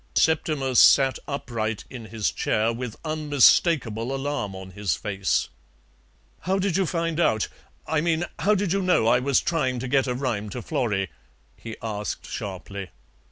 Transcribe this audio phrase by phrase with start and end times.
[0.15, 5.49] Septimus sat upright in his chair, with unmistakable alarm on his face.
[6.39, 7.47] "How did you find out?
[7.85, 11.11] I mean how did you know I was trying to get a rhyme to Florrie?"
[11.55, 12.89] he asked sharply.